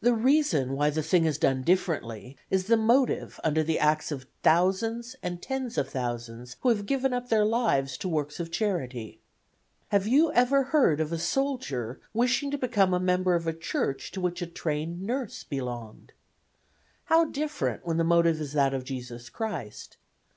"The 0.00 0.12
reason 0.12 0.72
why 0.72 0.90
the 0.90 1.04
thing 1.04 1.24
is 1.24 1.38
done 1.38 1.62
differently 1.62 2.36
is 2.50 2.64
the 2.66 2.76
motive 2.76 3.38
under 3.44 3.62
the 3.62 3.78
acts 3.78 4.10
of 4.10 4.26
thousands 4.42 5.14
and 5.22 5.40
tens 5.40 5.78
of 5.78 5.88
thousands 5.88 6.56
who 6.62 6.68
have 6.70 6.84
given 6.84 7.12
up 7.12 7.28
their 7.28 7.44
lives 7.44 7.96
to 7.98 8.08
works 8.08 8.40
of 8.40 8.50
charity. 8.50 9.20
Have 9.90 10.04
you 10.04 10.32
ever 10.32 10.64
heard 10.64 11.00
of 11.00 11.12
a 11.12 11.16
soldier 11.20 12.00
wishing 12.12 12.50
to 12.50 12.58
become 12.58 12.92
a 12.92 12.98
member 12.98 13.36
of 13.36 13.46
a 13.46 13.52
church 13.52 14.10
to 14.10 14.20
which 14.20 14.42
a 14.42 14.48
trained 14.48 15.00
nurse 15.00 15.44
belonged? 15.44 16.12
How 17.04 17.26
different 17.26 17.86
when 17.86 17.98
the 17.98 18.02
motive 18.02 18.40
is 18.40 18.54
that 18.54 18.74
of 18.74 18.82
Jesus 18.82 19.28
Christ. 19.30 19.96